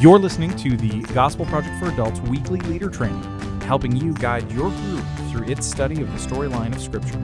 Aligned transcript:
You're 0.00 0.18
listening 0.18 0.56
to 0.56 0.78
the 0.78 1.02
Gospel 1.12 1.44
Project 1.44 1.78
for 1.78 1.90
Adults 1.90 2.20
weekly 2.20 2.58
leader 2.60 2.88
training, 2.88 3.22
helping 3.60 3.94
you 3.94 4.14
guide 4.14 4.50
your 4.50 4.70
group 4.70 5.04
through 5.28 5.46
its 5.46 5.66
study 5.66 6.00
of 6.00 6.10
the 6.10 6.18
storyline 6.18 6.74
of 6.74 6.80
Scripture. 6.80 7.18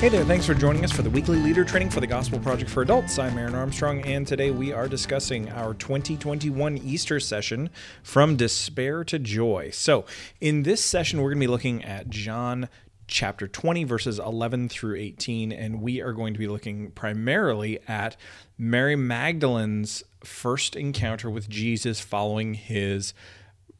Hey 0.00 0.08
there, 0.08 0.24
thanks 0.24 0.46
for 0.46 0.54
joining 0.54 0.82
us 0.82 0.92
for 0.92 1.02
the 1.02 1.10
weekly 1.10 1.38
leader 1.38 1.62
training 1.62 1.90
for 1.90 2.00
the 2.00 2.06
Gospel 2.06 2.38
Project 2.38 2.70
for 2.70 2.82
Adults. 2.82 3.18
I'm 3.18 3.36
Aaron 3.36 3.54
Armstrong, 3.54 4.00
and 4.00 4.26
today 4.26 4.50
we 4.50 4.72
are 4.72 4.88
discussing 4.88 5.50
our 5.50 5.74
2021 5.74 6.78
Easter 6.78 7.20
session 7.20 7.68
from 8.02 8.36
despair 8.36 9.04
to 9.04 9.18
joy. 9.18 9.68
So, 9.74 10.06
in 10.40 10.62
this 10.62 10.82
session, 10.82 11.20
we're 11.20 11.30
going 11.30 11.40
to 11.40 11.46
be 11.46 11.50
looking 11.50 11.84
at 11.84 12.08
John 12.08 12.70
chapter 13.06 13.46
20, 13.46 13.84
verses 13.84 14.18
11 14.18 14.68
through 14.68 14.96
18, 14.96 15.52
and 15.52 15.80
we 15.80 16.00
are 16.00 16.12
going 16.12 16.32
to 16.34 16.38
be 16.38 16.48
looking 16.48 16.90
primarily 16.90 17.78
at 17.86 18.16
Mary 18.58 18.96
Magdalene's 18.96 20.02
first 20.24 20.76
encounter 20.76 21.30
with 21.30 21.48
Jesus 21.48 22.00
following 22.00 22.54
his 22.54 23.14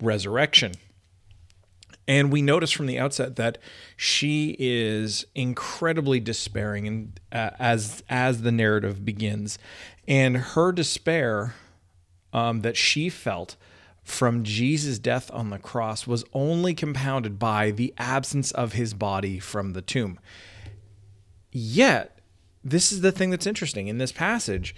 resurrection. 0.01 0.73
And 2.09 2.31
we 2.31 2.41
notice 2.41 2.71
from 2.71 2.87
the 2.87 2.99
outset 2.99 3.37
that 3.37 3.59
she 3.97 4.55
is 4.59 5.27
incredibly 5.35 6.21
despairing, 6.21 6.87
and 6.87 7.21
uh, 7.33 7.51
as 7.59 8.05
as 8.09 8.43
the 8.43 8.53
narrative 8.53 9.05
begins, 9.05 9.59
and 10.07 10.37
her 10.37 10.71
despair 10.71 11.55
um, 12.33 12.61
that 12.61 12.77
she 12.77 13.09
felt 13.09 13.57
from 14.07 14.45
Jesus' 14.45 15.01
death 15.01 15.31
on 15.33 15.51
the 15.51 15.59
cross 15.59 16.07
was 16.07 16.25
only 16.33 16.75
compounded 16.75 17.41
by 17.41 17.73
the 17.73 17.93
absence 17.99 18.53
of 18.53 18.73
his 18.73 18.95
body 18.95 19.41
from 19.41 19.73
the 19.73 19.83
tomb. 19.83 20.21
Yet, 21.51 22.21
this 22.63 22.93
is 22.93 23.01
the 23.01 23.11
thing 23.11 23.31
that's 23.31 23.49
interesting 23.49 23.89
in 23.89 23.99
this 23.99 24.13
passage. 24.13 24.77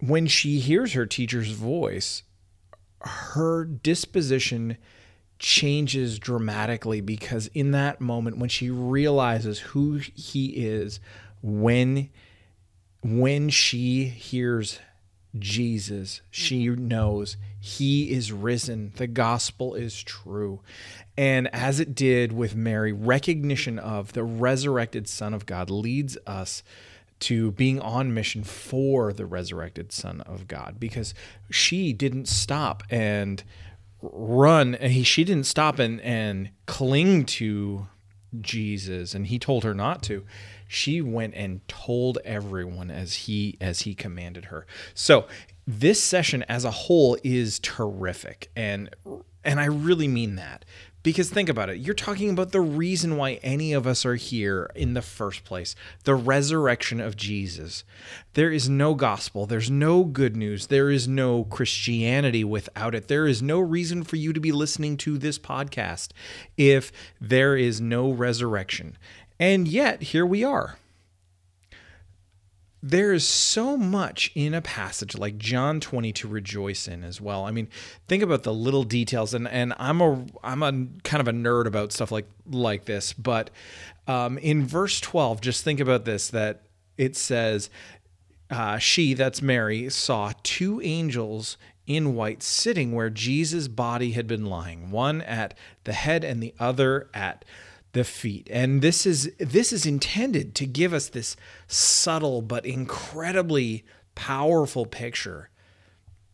When 0.00 0.26
she 0.26 0.58
hears 0.58 0.92
her 0.94 1.06
teacher's 1.06 1.52
voice, 1.52 2.24
her 3.00 3.64
disposition 3.64 4.76
changes 5.38 6.18
dramatically 6.18 7.00
because 7.00 7.46
in 7.54 7.70
that 7.70 8.00
moment 8.00 8.38
when 8.38 8.48
she 8.48 8.70
realizes 8.70 9.58
who 9.60 9.98
he 10.14 10.48
is 10.48 11.00
when 11.42 12.10
when 13.02 13.48
she 13.48 14.04
hears 14.04 14.78
Jesus 15.38 16.22
she 16.30 16.68
knows 16.68 17.36
he 17.58 18.10
is 18.10 18.32
risen. 18.32 18.92
The 18.96 19.06
gospel 19.06 19.74
is 19.74 20.02
true. 20.02 20.60
And 21.16 21.54
as 21.54 21.78
it 21.78 21.94
did 21.94 22.32
with 22.32 22.56
Mary, 22.56 22.92
recognition 22.92 23.78
of 23.78 24.14
the 24.14 24.24
resurrected 24.24 25.08
Son 25.08 25.34
of 25.34 25.46
God 25.46 25.70
leads 25.70 26.16
us 26.26 26.62
to 27.20 27.52
being 27.52 27.78
on 27.80 28.14
mission 28.14 28.42
for 28.42 29.12
the 29.12 29.26
resurrected 29.26 29.92
Son 29.92 30.22
of 30.22 30.48
God 30.48 30.76
because 30.80 31.12
she 31.50 31.92
didn't 31.92 32.26
stop 32.26 32.82
and 32.88 33.44
run. 34.00 34.74
And 34.74 35.06
She 35.06 35.24
didn't 35.24 35.44
stop 35.44 35.78
and, 35.78 36.00
and 36.00 36.50
cling 36.66 37.26
to 37.26 37.86
Jesus 38.40 39.14
and 39.14 39.26
he 39.26 39.38
told 39.38 39.64
her 39.64 39.74
not 39.74 40.02
to 40.04 40.24
she 40.72 41.00
went 41.00 41.34
and 41.34 41.66
told 41.66 42.18
everyone 42.24 42.92
as 42.92 43.14
he 43.14 43.58
as 43.60 43.80
he 43.80 43.92
commanded 43.92 44.46
her. 44.46 44.68
So 44.94 45.26
this 45.66 46.00
session 46.00 46.44
as 46.44 46.64
a 46.64 46.70
whole 46.70 47.18
is 47.24 47.58
terrific. 47.58 48.52
And 48.54 48.94
and 49.42 49.58
I 49.58 49.64
really 49.64 50.06
mean 50.06 50.36
that. 50.36 50.64
Because 51.02 51.30
think 51.30 51.48
about 51.48 51.70
it 51.70 51.78
you're 51.78 51.94
talking 51.94 52.30
about 52.30 52.52
the 52.52 52.60
reason 52.60 53.16
why 53.16 53.40
any 53.42 53.72
of 53.72 53.86
us 53.86 54.04
are 54.04 54.14
here 54.14 54.70
in 54.76 54.94
the 54.94 55.02
first 55.02 55.42
place 55.44 55.74
the 56.04 56.14
resurrection 56.14 57.00
of 57.00 57.16
Jesus. 57.16 57.82
There 58.34 58.52
is 58.52 58.68
no 58.68 58.94
gospel 58.94 59.46
there's 59.46 59.70
no 59.72 60.04
good 60.04 60.36
news 60.36 60.68
there 60.68 60.88
is 60.88 61.08
no 61.08 61.44
Christianity 61.44 62.44
without 62.44 62.94
it. 62.94 63.08
There 63.08 63.26
is 63.26 63.42
no 63.42 63.58
reason 63.58 64.04
for 64.04 64.16
you 64.16 64.32
to 64.32 64.40
be 64.40 64.52
listening 64.52 64.98
to 64.98 65.18
this 65.18 65.38
podcast 65.38 66.10
if 66.56 66.92
there 67.20 67.56
is 67.56 67.80
no 67.80 68.12
resurrection 68.12 68.96
and 69.40 69.66
yet 69.66 70.00
here 70.02 70.24
we 70.24 70.44
are 70.44 70.76
there 72.82 73.12
is 73.12 73.26
so 73.28 73.76
much 73.76 74.32
in 74.34 74.54
a 74.54 74.62
passage 74.62 75.16
like 75.16 75.36
John 75.36 75.80
20 75.80 76.12
to 76.14 76.28
rejoice 76.28 76.88
in 76.88 77.04
as 77.04 77.20
well. 77.20 77.44
I 77.44 77.50
mean, 77.50 77.68
think 78.08 78.22
about 78.22 78.42
the 78.42 78.54
little 78.54 78.84
details 78.84 79.34
and 79.34 79.46
and 79.46 79.74
I'm 79.78 80.00
a 80.00 80.24
I'm 80.42 80.62
a 80.62 80.72
kind 81.02 81.20
of 81.20 81.28
a 81.28 81.32
nerd 81.32 81.66
about 81.66 81.92
stuff 81.92 82.10
like 82.10 82.26
like 82.50 82.86
this, 82.86 83.12
but 83.12 83.50
um, 84.06 84.38
in 84.38 84.66
verse 84.66 85.00
12, 85.00 85.40
just 85.40 85.62
think 85.62 85.78
about 85.78 86.04
this 86.04 86.28
that 86.30 86.62
it 86.96 87.16
says 87.16 87.70
uh, 88.50 88.78
she 88.78 89.14
that's 89.14 89.42
Mary 89.42 89.90
saw 89.90 90.32
two 90.42 90.80
angels 90.82 91.58
in 91.86 92.14
white 92.14 92.42
sitting 92.42 92.92
where 92.92 93.10
Jesus' 93.10 93.68
body 93.68 94.12
had 94.12 94.26
been 94.26 94.46
lying, 94.46 94.90
one 94.90 95.20
at 95.22 95.54
the 95.84 95.92
head 95.92 96.24
and 96.24 96.42
the 96.42 96.54
other 96.58 97.10
at 97.12 97.44
the 97.92 98.04
feet. 98.04 98.48
And 98.50 98.82
this 98.82 99.06
is 99.06 99.32
this 99.38 99.72
is 99.72 99.86
intended 99.86 100.54
to 100.56 100.66
give 100.66 100.92
us 100.92 101.08
this 101.08 101.36
subtle 101.66 102.42
but 102.42 102.64
incredibly 102.64 103.84
powerful 104.14 104.86
picture 104.86 105.50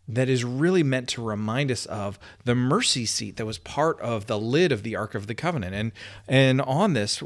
that 0.09 0.29
is 0.29 0.45
really 0.45 0.83
meant 0.83 1.09
to 1.09 1.23
remind 1.23 1.71
us 1.71 1.87
of 1.87 2.19
the 2.45 2.55
mercy 2.55 3.07
seat 3.07 3.37
that 3.37 3.47
was 3.47 3.59
part 3.59 4.01
of 4.01 4.27
the 4.27 4.39
lid 4.39 4.71
of 4.71 4.83
the 4.83 4.95
ark 4.95 5.15
of 5.15 5.27
the 5.27 5.35
covenant 5.35 5.75
and 5.75 5.93
and 6.29 6.61
on 6.61 6.93
this 6.93 7.23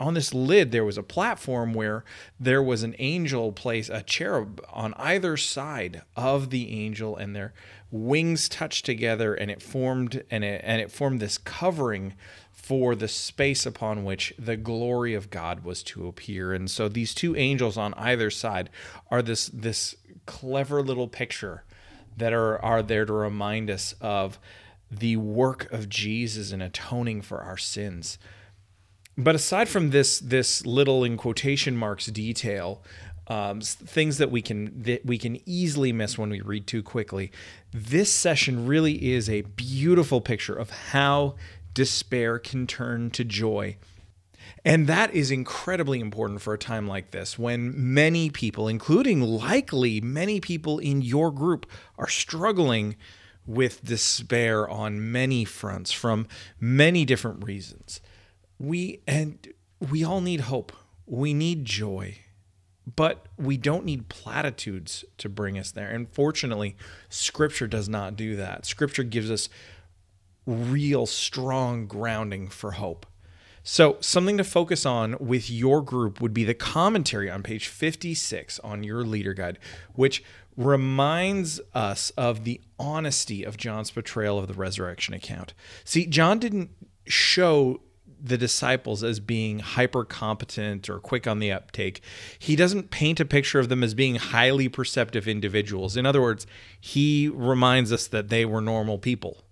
on 0.00 0.14
this 0.14 0.34
lid 0.34 0.72
there 0.72 0.84
was 0.84 0.98
a 0.98 1.02
platform 1.02 1.74
where 1.74 2.04
there 2.38 2.62
was 2.62 2.82
an 2.82 2.94
angel 2.98 3.52
place 3.52 3.88
a 3.88 4.02
cherub 4.02 4.60
on 4.72 4.94
either 4.94 5.36
side 5.36 6.02
of 6.16 6.50
the 6.50 6.72
angel 6.72 7.16
and 7.16 7.36
their 7.36 7.52
wings 7.90 8.48
touched 8.48 8.84
together 8.84 9.34
and 9.34 9.50
it 9.50 9.62
formed 9.62 10.22
and 10.30 10.44
it, 10.44 10.60
and 10.64 10.80
it 10.80 10.90
formed 10.90 11.20
this 11.20 11.38
covering 11.38 12.14
for 12.68 12.94
the 12.94 13.08
space 13.08 13.64
upon 13.64 14.04
which 14.04 14.34
the 14.38 14.54
glory 14.58 15.14
of 15.14 15.30
God 15.30 15.64
was 15.64 15.82
to 15.84 16.06
appear. 16.06 16.52
And 16.52 16.70
so 16.70 16.86
these 16.86 17.14
two 17.14 17.34
angels 17.34 17.78
on 17.78 17.94
either 17.94 18.30
side 18.30 18.68
are 19.10 19.22
this 19.22 19.46
this 19.46 19.96
clever 20.26 20.82
little 20.82 21.08
picture 21.08 21.64
that 22.18 22.34
are 22.34 22.62
are 22.62 22.82
there 22.82 23.06
to 23.06 23.12
remind 23.14 23.70
us 23.70 23.94
of 24.02 24.38
the 24.90 25.16
work 25.16 25.72
of 25.72 25.88
Jesus 25.88 26.52
in 26.52 26.60
atoning 26.60 27.22
for 27.22 27.40
our 27.40 27.56
sins. 27.56 28.18
But 29.16 29.34
aside 29.34 29.70
from 29.70 29.88
this 29.88 30.18
this 30.18 30.66
little 30.66 31.04
in 31.04 31.16
quotation 31.16 31.74
marks 31.74 32.04
detail, 32.04 32.82
um, 33.28 33.62
things 33.62 34.18
that 34.18 34.30
we 34.30 34.42
can 34.42 34.82
that 34.82 35.06
we 35.06 35.16
can 35.16 35.40
easily 35.48 35.90
miss 35.90 36.18
when 36.18 36.28
we 36.28 36.42
read 36.42 36.66
too 36.66 36.82
quickly. 36.82 37.32
This 37.72 38.12
session 38.12 38.66
really 38.66 39.12
is 39.12 39.30
a 39.30 39.40
beautiful 39.40 40.20
picture 40.20 40.54
of 40.54 40.68
how 40.68 41.36
despair 41.74 42.38
can 42.38 42.66
turn 42.66 43.10
to 43.10 43.24
joy. 43.24 43.76
And 44.64 44.86
that 44.86 45.14
is 45.14 45.30
incredibly 45.30 46.00
important 46.00 46.40
for 46.40 46.54
a 46.54 46.58
time 46.58 46.86
like 46.86 47.10
this 47.10 47.38
when 47.38 47.72
many 47.94 48.30
people, 48.30 48.68
including 48.68 49.22
likely 49.22 50.00
many 50.00 50.40
people 50.40 50.78
in 50.78 51.02
your 51.02 51.30
group, 51.30 51.66
are 51.96 52.08
struggling 52.08 52.96
with 53.46 53.84
despair 53.84 54.68
on 54.68 55.10
many 55.10 55.44
fronts 55.44 55.90
from 55.90 56.26
many 56.60 57.04
different 57.04 57.44
reasons. 57.44 58.00
We 58.58 59.00
and 59.06 59.38
we 59.90 60.04
all 60.04 60.20
need 60.20 60.40
hope. 60.40 60.72
We 61.06 61.32
need 61.32 61.64
joy. 61.64 62.18
But 62.96 63.26
we 63.36 63.58
don't 63.58 63.84
need 63.84 64.08
platitudes 64.08 65.04
to 65.18 65.28
bring 65.28 65.58
us 65.58 65.70
there. 65.70 65.90
And 65.90 66.08
fortunately, 66.10 66.74
scripture 67.10 67.66
does 67.66 67.88
not 67.88 68.16
do 68.16 68.34
that. 68.36 68.64
Scripture 68.64 69.02
gives 69.02 69.30
us 69.30 69.50
real 70.48 71.04
strong 71.04 71.86
grounding 71.86 72.48
for 72.48 72.72
hope. 72.72 73.04
So, 73.62 73.98
something 74.00 74.38
to 74.38 74.44
focus 74.44 74.86
on 74.86 75.16
with 75.20 75.50
your 75.50 75.82
group 75.82 76.22
would 76.22 76.32
be 76.32 76.44
the 76.44 76.54
commentary 76.54 77.30
on 77.30 77.42
page 77.42 77.68
56 77.68 78.58
on 78.60 78.82
your 78.82 79.02
leader 79.04 79.34
guide, 79.34 79.58
which 79.92 80.24
reminds 80.56 81.60
us 81.74 82.10
of 82.16 82.44
the 82.44 82.62
honesty 82.78 83.44
of 83.44 83.58
John's 83.58 83.90
portrayal 83.90 84.38
of 84.38 84.48
the 84.48 84.54
resurrection 84.54 85.12
account. 85.12 85.52
See, 85.84 86.06
John 86.06 86.38
didn't 86.38 86.70
show 87.06 87.82
the 88.20 88.38
disciples 88.38 89.04
as 89.04 89.20
being 89.20 89.58
hyper 89.58 90.04
competent 90.04 90.88
or 90.88 90.98
quick 90.98 91.26
on 91.26 91.38
the 91.38 91.52
uptake. 91.52 92.00
He 92.38 92.56
doesn't 92.56 92.90
paint 92.90 93.20
a 93.20 93.26
picture 93.26 93.58
of 93.58 93.68
them 93.68 93.84
as 93.84 93.92
being 93.92 94.16
highly 94.16 94.68
perceptive 94.68 95.28
individuals. 95.28 95.96
In 95.96 96.06
other 96.06 96.22
words, 96.22 96.46
he 96.80 97.28
reminds 97.28 97.92
us 97.92 98.06
that 98.06 98.30
they 98.30 98.46
were 98.46 98.62
normal 98.62 98.98
people 98.98 99.44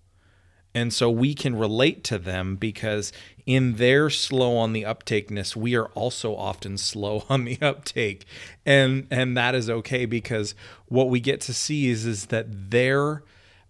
and 0.77 0.93
so 0.93 1.11
we 1.11 1.33
can 1.33 1.57
relate 1.57 2.05
to 2.05 2.19
them 2.19 2.57
because 2.57 3.11
in 3.47 3.77
their 3.77 4.11
slow 4.11 4.59
on 4.59 4.75
the 4.75 4.83
uptakeness, 4.83 5.57
we 5.57 5.75
are 5.75 5.87
also 5.95 6.37
often 6.37 6.77
slow 6.77 7.25
on 7.31 7.47
the 7.47 7.59
uptake. 7.63 8.27
And 8.67 9.07
and 9.11 9.35
that 9.39 9.55
is 9.55 9.71
okay 9.71 10.05
because 10.05 10.55
what 10.85 11.09
we 11.09 11.19
get 11.19 11.41
to 11.43 11.55
see 11.55 11.89
is 11.89 12.05
is 12.05 12.27
that 12.27 12.71
their 12.71 13.23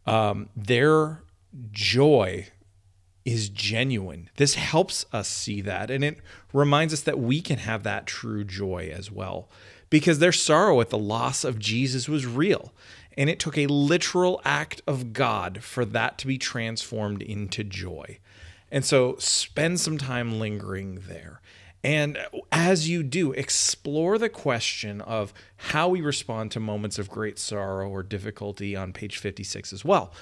um, 0.05 0.49
their 0.57 1.23
joy 1.71 2.49
is 3.25 3.51
genuine. 3.51 4.29
This 4.37 4.55
helps 4.55 5.07
us 5.13 5.29
see 5.29 5.61
that, 5.61 5.93
and 5.93 6.03
it 6.03 6.19
reminds 6.53 6.93
us 6.93 7.03
that 7.03 7.21
we 7.21 7.41
can 7.41 7.59
have 7.59 7.85
that 7.85 8.07
true 8.07 8.43
joy 8.43 8.91
as 8.93 9.13
well. 9.13 9.49
Because 9.91 10.19
their 10.19 10.33
sorrow 10.33 10.81
at 10.81 10.91
the 10.91 10.99
loss 10.99 11.45
of 11.45 11.61
Jesus 11.61 12.09
was 12.09 12.27
real, 12.27 12.73
and 13.17 13.31
it 13.31 13.39
took 13.39 13.57
a 13.57 13.67
literal 13.67 14.41
act 14.45 14.83
of 14.87 15.13
God 15.13 15.63
for 15.63 15.85
that 15.85 16.19
to 16.19 16.27
be 16.27 16.39
transformed 16.39 17.23
into 17.23 17.65
joy. 17.65 18.19
And 18.71 18.85
so 18.85 19.17
spend 19.19 19.81
some 19.81 19.99
time 19.99 20.39
lingering 20.39 21.03
there. 21.09 21.41
And 21.83 22.19
as 22.51 22.89
you 22.89 23.03
do, 23.03 23.33
explore 23.33 24.19
the 24.19 24.29
question 24.29 25.01
of 25.01 25.33
how 25.57 25.89
we 25.89 26.01
respond 26.01 26.51
to 26.53 26.61
moments 26.61 26.99
of 26.99 27.09
great 27.09 27.39
sorrow 27.39 27.89
or 27.89 28.03
difficulty 28.03 28.75
on 28.75 28.93
page 28.93 29.19
56 29.19 29.73
as 29.73 29.85
well. 29.85 30.13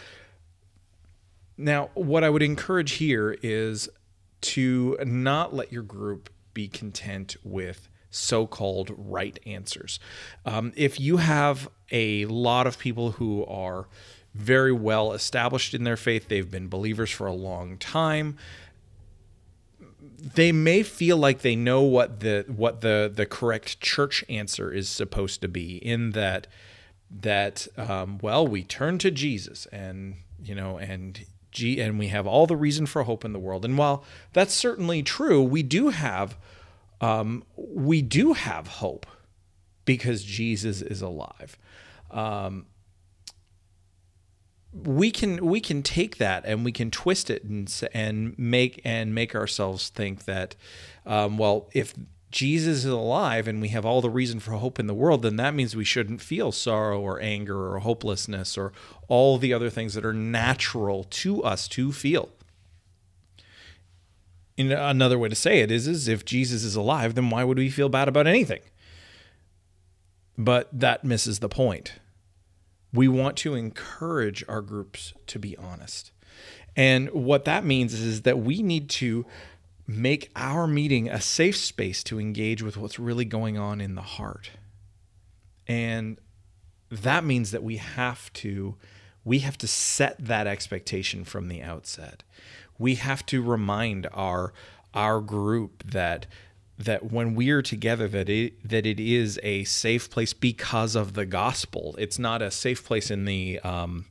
Now, 1.56 1.90
what 1.94 2.22
I 2.22 2.30
would 2.30 2.42
encourage 2.42 2.92
here 2.92 3.38
is 3.42 3.88
to 4.42 4.98
not 5.04 5.54
let 5.54 5.72
your 5.72 5.82
group 5.82 6.28
be 6.52 6.68
content 6.68 7.36
with 7.42 7.88
so 8.14 8.46
called 8.46 8.94
right 8.96 9.38
answers. 9.46 9.98
Um, 10.44 10.72
if 10.76 11.00
you 11.00 11.18
have 11.18 11.68
a 11.90 12.24
lot 12.26 12.66
of 12.66 12.78
people 12.78 13.12
who 13.12 13.44
are 13.46 13.86
very 14.34 14.72
well 14.72 15.12
established 15.12 15.74
in 15.74 15.84
their 15.84 15.96
faith, 15.96 16.28
they've 16.28 16.50
been 16.50 16.68
believers 16.68 17.10
for 17.10 17.26
a 17.26 17.32
long 17.32 17.78
time. 17.78 18.36
They 20.34 20.52
may 20.52 20.82
feel 20.82 21.16
like 21.16 21.42
they 21.42 21.54
know 21.56 21.82
what 21.82 22.20
the 22.20 22.44
what 22.48 22.80
the 22.80 23.12
the 23.14 23.26
correct 23.26 23.80
church 23.80 24.24
answer 24.28 24.72
is 24.72 24.88
supposed 24.88 25.40
to 25.42 25.48
be. 25.48 25.76
In 25.76 26.12
that 26.12 26.46
that 27.10 27.68
um, 27.76 28.18
well, 28.22 28.46
we 28.46 28.64
turn 28.64 28.98
to 28.98 29.10
Jesus, 29.10 29.66
and 29.66 30.16
you 30.42 30.54
know, 30.54 30.78
and 30.78 31.26
G, 31.52 31.80
and 31.80 31.98
we 31.98 32.08
have 32.08 32.26
all 32.26 32.46
the 32.46 32.56
reason 32.56 32.86
for 32.86 33.04
hope 33.04 33.24
in 33.24 33.32
the 33.32 33.38
world. 33.38 33.64
And 33.64 33.78
while 33.78 34.02
that's 34.32 34.54
certainly 34.54 35.02
true, 35.02 35.42
we 35.42 35.62
do 35.62 35.90
have 35.90 36.36
um, 37.00 37.44
we 37.56 38.02
do 38.02 38.32
have 38.32 38.66
hope 38.66 39.06
because 39.84 40.22
Jesus 40.22 40.82
is 40.82 41.02
alive. 41.02 41.58
Um, 42.10 42.66
we 44.72 45.10
can 45.10 45.44
we 45.46 45.60
can 45.60 45.82
take 45.82 46.18
that 46.18 46.44
and 46.44 46.64
we 46.64 46.72
can 46.72 46.90
twist 46.90 47.30
it 47.30 47.44
and 47.44 47.72
and 47.92 48.36
make 48.36 48.80
and 48.84 49.14
make 49.14 49.34
ourselves 49.34 49.88
think 49.88 50.24
that 50.24 50.56
um, 51.06 51.38
well 51.38 51.70
if 51.72 51.94
Jesus 52.34 52.78
is 52.78 52.90
alive 52.90 53.46
and 53.46 53.60
we 53.60 53.68
have 53.68 53.86
all 53.86 54.00
the 54.00 54.10
reason 54.10 54.40
for 54.40 54.50
hope 54.52 54.80
in 54.80 54.88
the 54.88 54.94
world, 54.94 55.22
then 55.22 55.36
that 55.36 55.54
means 55.54 55.76
we 55.76 55.84
shouldn't 55.84 56.20
feel 56.20 56.50
sorrow 56.50 57.00
or 57.00 57.20
anger 57.20 57.72
or 57.72 57.78
hopelessness 57.78 58.58
or 58.58 58.72
all 59.06 59.38
the 59.38 59.54
other 59.54 59.70
things 59.70 59.94
that 59.94 60.04
are 60.04 60.12
natural 60.12 61.04
to 61.04 61.44
us 61.44 61.68
to 61.68 61.92
feel. 61.92 62.30
In 64.56 64.70
another 64.70 65.18
way 65.18 65.28
to 65.28 65.34
say 65.34 65.60
it 65.60 65.70
is, 65.70 65.88
is 65.88 66.06
if 66.06 66.24
Jesus 66.24 66.62
is 66.62 66.76
alive, 66.76 67.14
then 67.14 67.28
why 67.30 67.42
would 67.42 67.58
we 67.58 67.70
feel 67.70 67.88
bad 67.88 68.06
about 68.06 68.26
anything? 68.26 68.60
But 70.38 70.68
that 70.72 71.04
misses 71.04 71.40
the 71.40 71.48
point. 71.48 71.94
We 72.92 73.08
want 73.08 73.36
to 73.38 73.54
encourage 73.54 74.44
our 74.48 74.62
groups 74.62 75.12
to 75.26 75.38
be 75.38 75.56
honest. 75.56 76.12
And 76.76 77.10
what 77.10 77.44
that 77.44 77.64
means 77.64 77.94
is 77.94 78.22
that 78.22 78.38
we 78.38 78.62
need 78.62 78.88
to 78.90 79.26
make 79.86 80.30
our 80.34 80.66
meeting 80.66 81.08
a 81.08 81.20
safe 81.20 81.56
space 81.56 82.02
to 82.04 82.18
engage 82.18 82.62
with 82.62 82.76
what's 82.76 82.98
really 82.98 83.24
going 83.24 83.58
on 83.58 83.80
in 83.80 83.94
the 83.94 84.02
heart. 84.02 84.50
And 85.66 86.18
that 86.90 87.24
means 87.24 87.50
that 87.50 87.62
we 87.62 87.76
have 87.78 88.32
to 88.34 88.76
we 89.26 89.38
have 89.38 89.56
to 89.56 89.66
set 89.66 90.16
that 90.18 90.46
expectation 90.46 91.24
from 91.24 91.48
the 91.48 91.62
outset. 91.62 92.22
We 92.78 92.96
have 92.96 93.24
to 93.26 93.42
remind 93.42 94.06
our 94.12 94.52
our 94.92 95.20
group 95.20 95.82
that 95.84 96.26
that 96.78 97.12
when 97.12 97.34
we 97.34 97.50
are 97.50 97.62
together 97.62 98.08
that 98.08 98.28
it 98.28 98.68
that 98.68 98.84
it 98.86 98.98
is 98.98 99.38
a 99.42 99.64
safe 99.64 100.10
place 100.10 100.32
because 100.32 100.96
of 100.96 101.14
the 101.14 101.26
gospel. 101.26 101.94
It's 101.98 102.18
not 102.18 102.42
a 102.42 102.50
safe 102.50 102.84
place 102.84 103.10
in 103.10 103.24
the 103.24 103.60
um, 103.60 104.06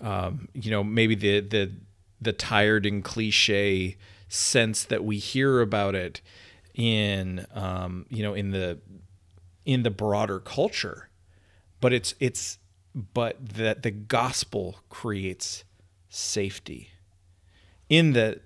um, 0.00 0.48
you 0.52 0.70
know 0.70 0.84
maybe 0.84 1.14
the 1.14 1.40
the 1.40 1.72
the 2.20 2.32
tired 2.32 2.86
and 2.86 3.02
cliche 3.04 3.96
sense 4.28 4.84
that 4.84 5.04
we 5.04 5.18
hear 5.18 5.60
about 5.60 5.94
it 5.94 6.20
in 6.74 7.46
um, 7.54 8.06
you 8.08 8.22
know 8.22 8.34
in 8.34 8.50
the 8.50 8.78
in 9.64 9.82
the 9.82 9.90
broader 9.90 10.38
culture 10.38 11.08
but 11.80 11.92
it's 11.92 12.14
it's 12.20 12.58
but 12.94 13.36
that 13.48 13.82
the 13.82 13.90
gospel 13.90 14.80
creates 14.88 15.64
safety 16.08 16.90
in 17.88 18.12
that 18.12 18.40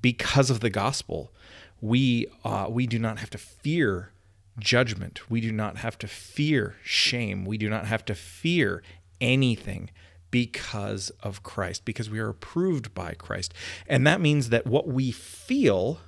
because 0.00 0.50
of 0.50 0.60
the 0.60 0.70
gospel 0.70 1.32
we 1.80 2.26
uh, 2.44 2.66
we 2.68 2.86
do 2.86 2.98
not 2.98 3.18
have 3.18 3.30
to 3.30 3.38
fear 3.38 4.10
judgment 4.58 5.30
we 5.30 5.40
do 5.40 5.52
not 5.52 5.78
have 5.78 5.98
to 5.98 6.06
fear 6.06 6.76
shame 6.82 7.44
we 7.44 7.58
do 7.58 7.68
not 7.68 7.86
have 7.86 8.04
to 8.04 8.14
fear 8.14 8.82
anything 9.20 9.90
because 10.34 11.10
of 11.22 11.44
Christ, 11.44 11.84
because 11.84 12.10
we 12.10 12.18
are 12.18 12.28
approved 12.28 12.92
by 12.92 13.14
Christ. 13.14 13.54
And 13.86 14.04
that 14.04 14.20
means 14.20 14.48
that 14.48 14.66
what 14.66 14.88
we 14.88 15.12
feel 15.12 16.00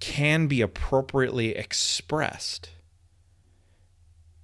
can 0.00 0.48
be 0.48 0.60
appropriately 0.60 1.54
expressed. 1.54 2.70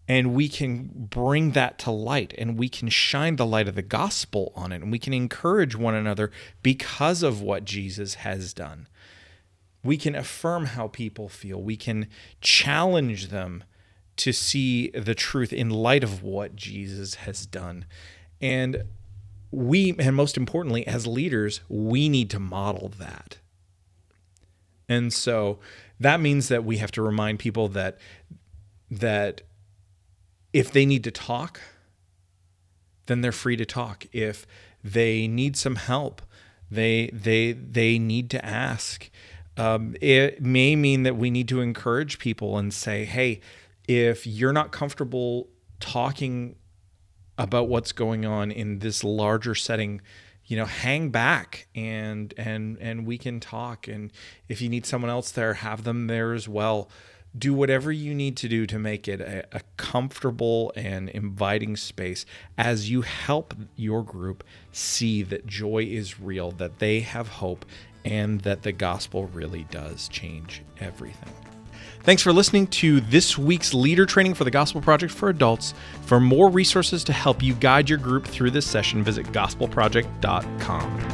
And 0.07 0.35
we 0.35 0.49
can 0.49 0.91
bring 1.11 1.53
that 1.53 1.79
to 1.81 1.91
light 1.91 2.35
and 2.37 2.59
we 2.59 2.69
can 2.69 2.89
shine 2.91 3.37
the 3.37 3.47
light 3.47 3.69
of 3.69 3.75
the 3.75 3.83
gospel 3.83 4.53
on 4.55 4.71
it 4.71 4.83
and 4.83 4.93
we 4.93 4.99
can 4.99 5.15
encourage 5.15 5.75
one 5.75 5.95
another 5.95 6.31
because 6.63 7.23
of 7.23 7.41
what 7.41 7.65
Jesus 7.65 8.15
has 8.17 8.53
done. 8.53 8.87
We 9.83 9.97
can 9.97 10.15
affirm 10.15 10.67
how 10.67 10.89
people 10.89 11.29
feel. 11.29 11.61
We 11.61 11.77
can 11.77 12.09
challenge 12.41 13.29
them 13.29 13.65
to 14.17 14.33
see 14.33 14.89
the 14.91 15.15
truth 15.15 15.53
in 15.53 15.71
light 15.71 16.05
of 16.05 16.23
what 16.23 16.55
Jesus 16.55 17.17
has 17.17 17.47
done. 17.47 17.87
And 18.41 18.85
we, 19.51 19.95
and 19.99 20.15
most 20.15 20.37
importantly, 20.37 20.87
as 20.87 21.07
leaders, 21.07 21.61
we 21.69 22.09
need 22.09 22.31
to 22.31 22.39
model 22.39 22.93
that. 22.99 23.39
And 24.89 25.13
so 25.13 25.59
that 25.99 26.21
means 26.21 26.49
that 26.49 26.65
we 26.65 26.79
have 26.79 26.93
to 26.93 27.03
remind 27.03 27.39
people 27.39 27.69
that 27.69 27.99
that 28.91 29.43
if 30.55 30.71
they 30.71 30.87
need 30.87 31.03
to 31.05 31.11
talk, 31.11 31.61
then 33.07 33.21
they're 33.21 33.33
free 33.33 33.57
to 33.57 33.67
talk. 33.67 34.07
If 34.13 34.47
they 34.83 35.27
need 35.27 35.57
some 35.57 35.77
help, 35.77 36.23
they 36.71 37.11
they 37.13 37.53
they 37.53 37.99
need 37.99 38.31
to 38.31 38.43
ask. 38.43 39.11
Um, 39.57 39.97
it 40.01 40.41
may 40.41 40.77
mean 40.77 41.03
that 41.03 41.17
we 41.17 41.31
need 41.31 41.49
to 41.49 41.61
encourage 41.61 42.19
people 42.19 42.57
and 42.57 42.73
say, 42.73 43.05
"Hey, 43.05 43.41
if 43.89 44.27
you're 44.27 44.53
not 44.53 44.71
comfortable 44.71 45.49
talking 45.81 46.55
about 47.37 47.69
what's 47.69 47.91
going 47.91 48.25
on 48.25 48.53
in 48.53 48.79
this 48.79 49.03
larger 49.03 49.57
setting 49.57 50.01
you 50.47 50.57
know 50.57 50.67
hang 50.67 51.11
back 51.11 51.67
and 51.75 52.33
and 52.37 52.79
and 52.79 53.07
we 53.07 53.19
can 53.19 53.41
talk 53.41 53.89
and 53.89 54.13
if 54.49 54.63
you 54.63 54.69
need 54.69 54.87
someone 54.87 55.11
else 55.11 55.33
there 55.33 55.55
have 55.55 55.83
them 55.85 56.07
there 56.07 56.33
as 56.33 56.49
well 56.49 56.89
do 57.37 57.53
whatever 57.53 57.91
you 57.91 58.15
need 58.15 58.37
to 58.37 58.49
do 58.49 58.67
to 58.67 58.79
make 58.79 59.09
it 59.09 59.21
a, 59.21 59.45
a 59.53 59.61
comfortable 59.77 60.73
and 60.77 61.09
inviting 61.09 61.77
space 61.77 62.25
as 62.57 62.91
you 62.91 63.03
help 63.03 63.55
your 63.77 64.03
group 64.03 64.45
see 64.73 65.23
that 65.23 65.47
joy 65.47 65.83
is 65.83 66.21
real 66.21 66.51
that 66.53 66.79
they 66.79 67.01
have 67.01 67.29
hope 67.29 67.65
and 68.05 68.43
that 68.43 68.63
the 68.63 68.73
gospel 68.73 69.27
really 69.29 69.67
does 69.71 70.09
change 70.09 70.63
everything 70.81 71.33
Thanks 72.05 72.23
for 72.23 72.33
listening 72.35 72.67
to 72.67 73.01
this 73.01 73.39
week's 73.39 73.73
leader 73.73 74.05
training 74.05 74.35
for 74.35 74.45
the 74.45 74.51
Gospel 74.51 74.83
Project 74.83 75.11
for 75.11 75.31
Adults. 75.31 75.73
For 76.03 76.21
more 76.21 76.51
resources 76.51 77.03
to 77.05 77.15
help 77.15 77.43
you 77.43 77.55
guide 77.55 77.89
your 77.89 77.97
group 77.99 78.27
through 78.27 78.51
this 78.51 78.67
session, 78.67 79.03
visit 79.03 79.25
gospelproject.com. 79.29 81.14